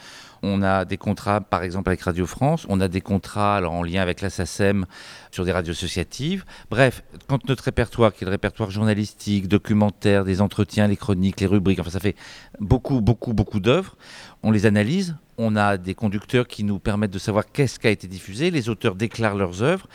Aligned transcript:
on 0.44 0.62
a 0.62 0.84
des 0.84 0.96
contrats, 0.96 1.40
par 1.40 1.64
exemple 1.64 1.90
avec 1.90 2.00
Radio 2.02 2.26
France, 2.26 2.64
on 2.68 2.80
a 2.80 2.86
des 2.86 3.00
contrats 3.00 3.56
alors, 3.56 3.72
en 3.72 3.82
lien 3.82 4.00
avec 4.02 4.20
la 4.20 4.30
SACEM 4.30 4.86
sur 5.32 5.44
des 5.44 5.50
radios 5.50 5.72
associatives. 5.72 6.44
Bref, 6.70 7.02
quand 7.26 7.48
notre 7.48 7.64
répertoire, 7.64 8.14
qui 8.14 8.22
est 8.22 8.26
le 8.26 8.30
répertoire 8.30 8.70
journalistique, 8.70 9.48
documentaire, 9.48 10.24
des 10.24 10.40
entretiens, 10.40 10.86
les 10.86 10.96
chroniques, 10.96 11.40
les 11.40 11.46
rubriques, 11.46 11.80
enfin 11.80 11.90
ça 11.90 11.98
fait 11.98 12.14
beaucoup, 12.60 13.00
beaucoup, 13.00 13.32
beaucoup 13.32 13.58
d'œuvres, 13.58 13.96
on 14.44 14.52
les 14.52 14.64
analyse, 14.64 15.16
on 15.38 15.56
a 15.56 15.76
des 15.76 15.96
conducteurs 15.96 16.46
qui 16.46 16.62
nous 16.62 16.78
permettent 16.78 17.10
de 17.10 17.18
savoir 17.18 17.50
qu'est-ce 17.50 17.80
qui 17.80 17.88
a 17.88 17.90
été 17.90 18.06
diffusé, 18.06 18.52
les 18.52 18.68
auteurs 18.68 18.94
déclarent 18.94 19.36
leurs 19.36 19.60
œuvres 19.64 19.88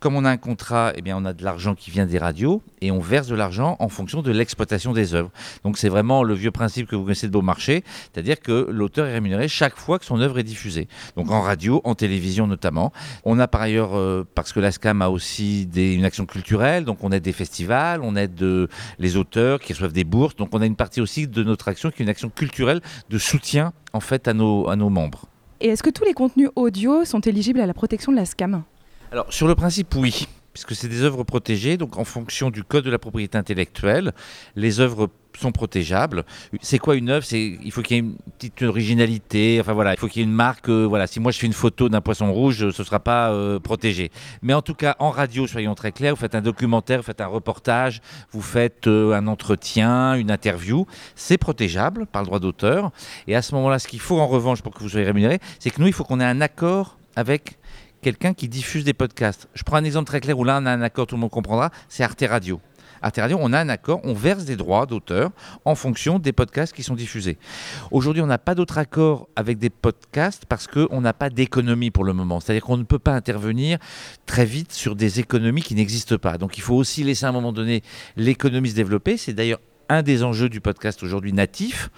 comme 0.00 0.16
on 0.16 0.24
a 0.24 0.30
un 0.30 0.36
contrat, 0.36 0.92
eh 0.96 1.02
bien, 1.02 1.16
on 1.16 1.24
a 1.24 1.32
de 1.32 1.42
l'argent 1.42 1.74
qui 1.74 1.90
vient 1.90 2.04
des 2.04 2.18
radios 2.18 2.62
et 2.82 2.90
on 2.90 3.00
verse 3.00 3.26
de 3.26 3.34
l'argent 3.34 3.76
en 3.78 3.88
fonction 3.88 4.20
de 4.20 4.30
l'exploitation 4.30 4.92
des 4.92 5.14
œuvres. 5.14 5.30
Donc 5.64 5.78
c'est 5.78 5.88
vraiment 5.88 6.22
le 6.22 6.34
vieux 6.34 6.50
principe 6.50 6.86
que 6.86 6.94
vous 6.94 7.04
connaissez 7.04 7.26
de 7.26 7.32
Beaumarchais, 7.32 7.82
c'est-à-dire 8.12 8.40
que 8.40 8.68
l'auteur 8.70 9.06
est 9.06 9.14
rémunéré 9.14 9.48
chaque 9.48 9.76
fois 9.76 9.98
que 9.98 10.04
son 10.04 10.20
œuvre 10.20 10.38
est 10.38 10.44
diffusée. 10.44 10.88
Donc 11.16 11.30
en 11.30 11.40
radio, 11.40 11.80
en 11.84 11.94
télévision 11.94 12.46
notamment. 12.46 12.92
On 13.24 13.38
a 13.38 13.48
par 13.48 13.62
ailleurs, 13.62 13.96
euh, 13.96 14.26
parce 14.34 14.52
que 14.52 14.60
l'ASCAM 14.60 15.00
a 15.00 15.08
aussi 15.08 15.68
une 15.74 16.04
action 16.04 16.26
culturelle, 16.26 16.84
donc 16.84 16.98
on 17.02 17.10
aide 17.10 17.22
des 17.22 17.32
festivals, 17.32 18.00
on 18.02 18.14
aide 18.16 18.34
de, 18.34 18.68
les 18.98 19.16
auteurs 19.16 19.60
qui 19.60 19.72
reçoivent 19.72 19.92
des 19.92 20.04
bourses. 20.04 20.36
Donc 20.36 20.50
on 20.52 20.60
a 20.60 20.66
une 20.66 20.76
partie 20.76 21.00
aussi 21.00 21.26
de 21.26 21.42
notre 21.42 21.68
action 21.68 21.90
qui 21.90 22.02
est 22.02 22.04
une 22.04 22.10
action 22.10 22.28
culturelle 22.28 22.82
de 23.08 23.18
soutien 23.18 23.72
en 23.92 24.00
fait 24.00 24.28
à 24.28 24.34
nos, 24.34 24.68
à 24.68 24.76
nos 24.76 24.90
membres. 24.90 25.26
Et 25.60 25.68
est-ce 25.68 25.82
que 25.82 25.90
tous 25.90 26.04
les 26.04 26.12
contenus 26.12 26.50
audio 26.56 27.04
sont 27.04 27.20
éligibles 27.20 27.60
à 27.60 27.66
la 27.66 27.72
protection 27.74 28.12
de 28.12 28.16
la 28.16 28.26
SCAM? 28.26 28.64
Alors, 29.14 29.32
sur 29.32 29.46
le 29.46 29.54
principe, 29.54 29.94
oui, 29.94 30.26
puisque 30.52 30.74
c'est 30.74 30.88
des 30.88 31.02
œuvres 31.02 31.22
protégées, 31.22 31.76
donc 31.76 31.98
en 31.98 32.04
fonction 32.04 32.50
du 32.50 32.64
code 32.64 32.84
de 32.84 32.90
la 32.90 32.98
propriété 32.98 33.38
intellectuelle, 33.38 34.12
les 34.56 34.80
œuvres 34.80 35.08
sont 35.38 35.52
protégeables. 35.52 36.24
C'est 36.60 36.80
quoi 36.80 36.96
une 36.96 37.10
œuvre? 37.10 37.24
Il 37.32 37.70
faut 37.70 37.80
qu'il 37.80 37.96
y 37.96 38.00
ait 38.00 38.02
une 38.02 38.16
petite 38.36 38.62
originalité. 38.62 39.58
Enfin 39.60 39.72
voilà, 39.72 39.94
il 39.94 40.00
faut 40.00 40.08
qu'il 40.08 40.22
y 40.22 40.24
ait 40.24 40.28
une 40.28 40.34
marque. 40.34 40.68
Euh, 40.68 40.84
voilà, 40.84 41.06
si 41.06 41.20
moi 41.20 41.30
je 41.30 41.38
fais 41.38 41.46
une 41.46 41.52
photo 41.52 41.88
d'un 41.88 42.00
poisson 42.00 42.32
rouge, 42.32 42.58
ce 42.58 42.64
ne 42.64 42.84
sera 42.84 42.98
pas 42.98 43.30
euh, 43.30 43.60
protégé. 43.60 44.10
Mais 44.42 44.52
en 44.52 44.62
tout 44.62 44.74
cas, 44.74 44.96
en 44.98 45.10
radio, 45.10 45.46
soyons 45.46 45.76
très 45.76 45.92
clairs, 45.92 46.16
vous 46.16 46.20
faites 46.20 46.34
un 46.34 46.42
documentaire, 46.42 46.98
vous 46.98 47.06
faites 47.06 47.20
un 47.20 47.28
reportage, 47.28 48.00
vous 48.32 48.42
faites 48.42 48.88
euh, 48.88 49.14
un 49.14 49.28
entretien, 49.28 50.14
une 50.14 50.32
interview, 50.32 50.88
c'est 51.14 51.38
protégeable 51.38 52.06
par 52.06 52.22
le 52.22 52.26
droit 52.26 52.40
d'auteur. 52.40 52.90
Et 53.28 53.36
à 53.36 53.42
ce 53.42 53.54
moment-là, 53.54 53.78
ce 53.78 53.86
qu'il 53.86 54.00
faut 54.00 54.18
en 54.18 54.26
revanche 54.26 54.60
pour 54.60 54.74
que 54.74 54.80
vous 54.80 54.88
soyez 54.88 55.06
rémunéré, 55.06 55.38
c'est 55.60 55.70
que 55.70 55.80
nous, 55.80 55.86
il 55.86 55.92
faut 55.92 56.02
qu'on 56.02 56.18
ait 56.18 56.24
un 56.24 56.40
accord 56.40 56.98
avec 57.14 57.58
quelqu'un 58.04 58.34
qui 58.34 58.48
diffuse 58.48 58.84
des 58.84 58.92
podcasts. 58.92 59.48
Je 59.54 59.62
prends 59.62 59.78
un 59.78 59.84
exemple 59.84 60.06
très 60.06 60.20
clair 60.20 60.38
où 60.38 60.44
là 60.44 60.58
on 60.60 60.66
a 60.66 60.70
un 60.70 60.82
accord, 60.82 61.06
tout 61.06 61.14
le 61.14 61.22
monde 61.22 61.30
comprendra, 61.30 61.70
c'est 61.88 62.04
Arte 62.04 62.22
Radio. 62.28 62.60
Arte 63.00 63.16
Radio, 63.16 63.38
on 63.40 63.52
a 63.54 63.58
un 63.58 63.70
accord, 63.70 64.00
on 64.04 64.12
verse 64.12 64.44
des 64.44 64.56
droits 64.56 64.84
d'auteur 64.84 65.30
en 65.64 65.74
fonction 65.74 66.18
des 66.18 66.32
podcasts 66.32 66.74
qui 66.74 66.82
sont 66.82 66.94
diffusés. 66.94 67.38
Aujourd'hui, 67.90 68.20
on 68.20 68.26
n'a 68.26 68.36
pas 68.36 68.54
d'autre 68.54 68.76
accord 68.76 69.28
avec 69.36 69.56
des 69.56 69.70
podcasts 69.70 70.44
parce 70.44 70.66
qu'on 70.66 71.00
n'a 71.00 71.14
pas 71.14 71.30
d'économie 71.30 71.90
pour 71.90 72.04
le 72.04 72.12
moment. 72.12 72.40
C'est-à-dire 72.40 72.62
qu'on 72.62 72.76
ne 72.76 72.82
peut 72.82 72.98
pas 72.98 73.12
intervenir 73.12 73.78
très 74.26 74.44
vite 74.44 74.72
sur 74.72 74.96
des 74.96 75.20
économies 75.20 75.62
qui 75.62 75.74
n'existent 75.74 76.18
pas. 76.18 76.36
Donc 76.36 76.58
il 76.58 76.62
faut 76.62 76.74
aussi 76.74 77.04
laisser 77.04 77.24
à 77.24 77.30
un 77.30 77.32
moment 77.32 77.52
donné 77.52 77.82
l'économie 78.16 78.68
se 78.68 78.74
développer. 78.74 79.16
C'est 79.16 79.32
d'ailleurs 79.32 79.60
un 79.88 80.02
des 80.02 80.22
enjeux 80.22 80.48
du 80.48 80.60
podcast 80.60 81.02
aujourd'hui 81.02 81.32
natif. 81.32 81.90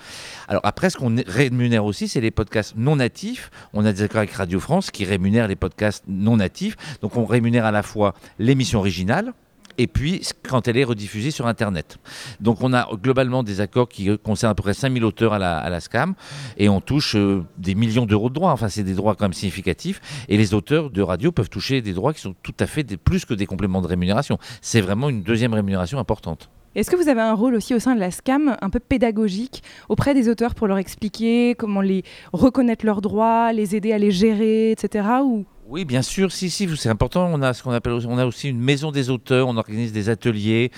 Alors 0.48 0.62
après, 0.64 0.90
ce 0.90 0.96
qu'on 0.96 1.16
rémunère 1.26 1.84
aussi, 1.84 2.08
c'est 2.08 2.20
les 2.20 2.30
podcasts 2.30 2.74
non 2.76 2.96
natifs. 2.96 3.50
On 3.72 3.84
a 3.84 3.92
des 3.92 4.02
accords 4.02 4.18
avec 4.18 4.32
Radio 4.32 4.60
France 4.60 4.90
qui 4.90 5.04
rémunèrent 5.04 5.48
les 5.48 5.56
podcasts 5.56 6.04
non 6.08 6.36
natifs. 6.36 6.76
Donc 7.00 7.16
on 7.16 7.24
rémunère 7.24 7.64
à 7.64 7.70
la 7.70 7.82
fois 7.82 8.14
l'émission 8.38 8.78
originale, 8.78 9.32
et 9.78 9.86
puis 9.86 10.22
quand 10.48 10.68
elle 10.68 10.76
est 10.76 10.84
rediffusée 10.84 11.30
sur 11.30 11.46
Internet. 11.46 11.98
Donc 12.40 12.62
on 12.62 12.72
a 12.72 12.88
globalement 12.94 13.42
des 13.42 13.60
accords 13.60 13.88
qui 13.88 14.16
concernent 14.18 14.52
à 14.52 14.54
peu 14.54 14.62
près 14.62 14.74
5000 14.74 15.04
auteurs 15.04 15.32
à 15.32 15.38
la, 15.38 15.80
SCAM 15.80 16.14
et 16.56 16.68
on 16.68 16.80
touche 16.80 17.16
euh, 17.16 17.44
des 17.58 17.74
millions 17.74 18.06
d'euros 18.06 18.28
de 18.28 18.34
droits. 18.34 18.52
Enfin, 18.52 18.68
c'est 18.68 18.82
des 18.82 18.94
droits 18.94 19.14
quand 19.14 19.26
même 19.26 19.32
significatifs. 19.32 20.00
Et 20.28 20.36
les 20.36 20.54
auteurs 20.54 20.90
de 20.90 21.02
radio 21.02 21.32
peuvent 21.32 21.50
toucher 21.50 21.82
des 21.82 21.92
droits 21.92 22.14
qui 22.14 22.20
sont 22.20 22.34
tout 22.42 22.54
à 22.60 22.66
fait 22.66 22.84
plus 22.96 23.24
que 23.24 23.34
des 23.34 23.46
compléments 23.46 23.82
de 23.82 23.86
rémunération. 23.86 24.38
C'est 24.62 24.80
vraiment 24.80 25.08
une 25.08 25.22
deuxième 25.22 25.52
rémunération 25.52 25.98
importante. 25.98 26.48
Est-ce 26.76 26.90
que 26.90 26.96
vous 26.96 27.08
avez 27.08 27.22
un 27.22 27.32
rôle 27.32 27.54
aussi 27.54 27.72
au 27.72 27.78
sein 27.78 27.94
de 27.94 28.00
la 28.00 28.10
SCAM 28.10 28.54
un 28.60 28.68
peu 28.68 28.80
pédagogique 28.80 29.62
auprès 29.88 30.12
des 30.12 30.28
auteurs 30.28 30.54
pour 30.54 30.66
leur 30.66 30.76
expliquer 30.76 31.54
comment 31.54 31.80
les 31.80 32.02
reconnaître 32.34 32.84
leurs 32.84 33.00
droits, 33.00 33.50
les 33.54 33.74
aider 33.74 33.94
à 33.94 33.98
les 33.98 34.10
gérer, 34.10 34.72
etc. 34.72 35.08
Ou... 35.24 35.46
Oui, 35.70 35.86
bien 35.86 36.02
sûr, 36.02 36.30
si, 36.30 36.50
si, 36.50 36.68
c'est 36.76 36.90
important. 36.90 37.30
On 37.32 37.40
a 37.40 37.54
ce 37.54 37.62
qu'on 37.62 37.70
appelle, 37.70 37.94
on 38.06 38.18
a 38.18 38.26
aussi 38.26 38.50
une 38.50 38.60
maison 38.60 38.92
des 38.92 39.08
auteurs, 39.08 39.48
on 39.48 39.56
organise 39.56 39.90
des 39.94 40.10
ateliers. 40.10 40.70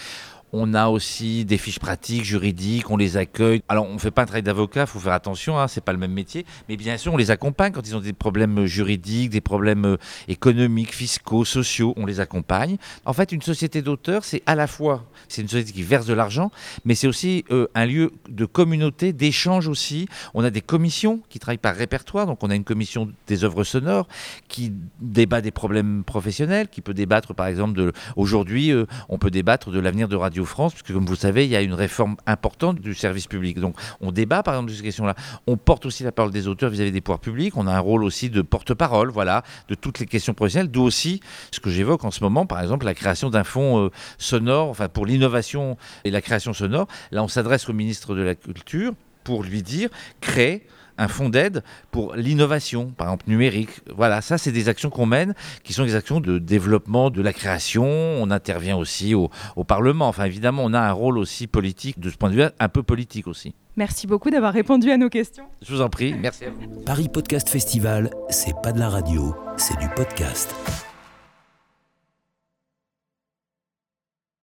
On 0.53 0.73
a 0.75 0.89
aussi 0.89 1.45
des 1.45 1.59
fiches 1.59 1.79
pratiques, 1.79 2.25
juridiques, 2.25 2.91
on 2.91 2.97
les 2.97 3.17
accueille. 3.17 3.63
Alors, 3.69 3.87
on 3.87 3.95
ne 3.95 3.99
fait 3.99 4.11
pas 4.11 4.23
un 4.23 4.27
travail 4.27 4.43
d'avocat, 4.43 4.83
il 4.83 4.87
faut 4.87 4.99
faire 4.99 5.13
attention, 5.13 5.59
hein, 5.59 5.69
c'est 5.69 5.83
pas 5.83 5.93
le 5.93 5.99
même 5.99 6.13
métier. 6.13 6.47
Mais 6.69 6.77
bien 6.77 6.97
sûr, 6.97 7.13
on 7.13 7.17
les 7.17 7.31
accompagne 7.31 7.73
quand 7.73 7.87
ils 7.87 7.97
ont 7.97 8.01
des 8.01 8.13
problèmes 8.13 8.65
juridiques, 8.65 9.31
des 9.31 9.41
problèmes 9.41 9.85
euh, 9.85 9.97
économiques, 10.27 10.95
fiscaux, 10.95 11.45
sociaux, 11.45 11.93
on 11.97 12.07
les 12.07 12.21
accompagne. 12.21 12.77
En 13.05 13.13
fait, 13.13 13.33
une 13.33 13.43
société 13.43 13.83
d'auteurs, 13.83 14.25
c'est 14.25 14.43
à 14.47 14.55
la 14.55 14.67
fois, 14.67 15.05
c'est 15.29 15.43
une 15.43 15.49
société 15.49 15.73
qui 15.73 15.83
verse 15.83 16.07
de 16.07 16.15
l'argent, 16.15 16.51
mais 16.85 16.95
c'est 16.95 17.07
aussi 17.07 17.45
euh, 17.51 17.67
un 17.75 17.85
lieu 17.85 18.13
de 18.29 18.45
communauté, 18.47 19.13
d'échange 19.13 19.69
aussi. 19.69 20.09
On 20.35 20.45
a 20.45 20.51
des 20.51 20.63
commissions 20.63 21.21
qui 21.29 21.39
travaillent 21.39 21.59
par 21.59 21.75
répertoire, 21.75 22.27
donc 22.27 22.43
on 22.43 22.51
a 22.51 22.55
une 22.55 22.65
commission 22.65 23.11
des 23.27 23.45
œuvres 23.45 23.65
sonores 23.65 24.09
qui 24.49 24.73
débat 25.01 25.41
des 25.41 25.51
problèmes 25.51 26.05
professionnels, 26.05 26.69
qui 26.69 26.81
peut 26.81 26.95
débattre, 26.95 27.35
par 27.35 27.47
exemple, 27.47 27.93
aujourd'hui, 28.17 28.73
euh, 28.73 28.87
on 29.09 29.19
peut 29.19 29.31
débattre 29.31 29.71
de 29.71 29.79
l'avenir 29.79 30.09
de 30.09 30.17
Radio 30.17 30.38
France, 30.45 30.73
puisque 30.73 30.93
comme 30.93 31.07
vous 31.07 31.17
savez, 31.17 31.45
il 31.45 31.51
y 31.51 31.57
a 31.57 31.63
une 31.63 31.75
réforme 31.75 32.17
importante 32.27 32.81
du 32.81 32.95
service 32.95 33.27
public. 33.27 33.59
Donc 33.59 33.77
on 34.01 34.13
débat 34.13 34.43
par 34.43 34.55
exemple 34.55 34.71
de 34.71 34.77
ces 34.77 34.83
questions-là. 34.83 35.15
On 35.47 35.57
porte 35.57 35.87
aussi 35.87 36.05
la 36.05 36.13
parole 36.13 36.33
des 36.33 36.49
auteurs 36.49 36.71
vis-à-vis 36.71 36.93
des 36.93 37.01
pouvoirs 37.01 37.21
publics. 37.21 37.57
On 37.57 37.67
a 37.67 37.73
un 37.73 37.81
rôle 37.81 38.05
aussi 38.05 38.31
de 38.31 38.43
porte-parole, 38.43 39.11
voilà, 39.11 39.43
de 39.69 39.75
toutes 39.75 39.99
les 39.99 40.07
questions 40.07 40.35
professionnelles. 40.35 40.71
D'où 40.71 40.83
aussi 40.83 41.21
ce 41.53 41.61
que 41.61 41.71
j'évoque 41.71 42.05
en 42.05 42.11
ce 42.11 42.23
moment, 42.23 42.47
par 42.47 42.61
exemple, 42.61 42.87
la 42.87 42.95
création 42.95 43.31
d'un 43.31 43.45
fonds 43.45 43.87
euh, 43.87 43.91
sonore, 44.19 44.69
enfin 44.69 44.89
pour 44.89 45.07
l'innovation 45.07 45.77
et 46.05 46.11
la 46.11 46.21
création 46.21 46.53
sonore. 46.53 46.87
Là, 47.11 47.23
on 47.23 47.29
s'adresse 47.29 47.69
au 47.69 47.73
ministre 47.73 48.15
de 48.15 48.23
la 48.23 48.35
Culture 48.35 48.93
pour 49.29 49.43
lui 49.43 49.63
dire 49.63 49.91
créer 50.23 50.63
un 50.97 51.07
fonds 51.07 51.29
d'aide 51.29 51.63
pour 51.91 52.17
l'innovation, 52.17 52.87
par 52.97 53.09
exemple 53.09 53.27
numérique. 53.29 53.69
Voilà, 53.95 54.23
ça, 54.23 54.39
c'est 54.39 54.53
des 54.53 54.71
actions 54.71 54.89
qu'on 54.89 55.05
mène, 55.05 55.35
qui 55.65 55.75
sont 55.75 55.85
des 55.85 55.95
actions 55.95 56.19
de 56.21 56.39
développement 56.39 57.11
de 57.11 57.21
la 57.21 57.35
création. 57.35 57.85
On 57.85 58.31
intervient 58.31 58.79
aussi 58.79 59.15
au, 59.15 59.29
au 59.55 59.65
Parlement. 59.65 60.09
Enfin, 60.09 60.25
évidemment, 60.25 60.65
on 60.65 60.73
a 60.73 60.81
un 60.81 60.93
rôle 60.93 61.19
aussi 61.19 61.47
politique, 61.47 62.01
de 62.01 62.09
ce 62.09 62.17
point 62.17 62.31
de 62.31 62.37
vue, 62.37 62.43
un 62.59 62.69
peu 62.71 62.83
politique 62.83 63.27
aussi. 63.27 63.55
Merci 63.77 64.07
beaucoup 64.07 64.31
d'avoir 64.31 64.55
répondu 64.55 64.91
à 64.91 64.97
nos 64.97 65.11
questions. 65.11 65.45
Je 65.61 65.75
vous 65.75 65.83
en 65.83 65.91
prie, 65.91 66.15
merci 66.15 66.47
à 66.47 66.51
vous. 66.51 66.81
Paris 66.87 67.11
Podcast 67.13 67.51
Festival, 67.51 68.09
c'est 68.31 68.55
pas 68.63 68.73
de 68.73 68.81
la 68.81 68.89
radio, 68.89 69.37
c'est 69.59 69.79
du 69.79 69.89
podcast. 69.95 70.55